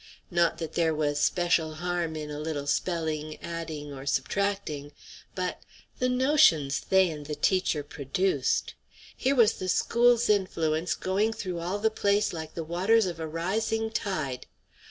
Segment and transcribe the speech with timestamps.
[0.31, 4.93] Not that there was special harm in a little spelling, adding, or subtracting,
[5.35, 5.61] but
[5.99, 8.73] the notions they and the teacher produced!
[9.15, 13.27] Here was the school's influence going through all the place like the waters of a
[13.27, 14.47] rising tide.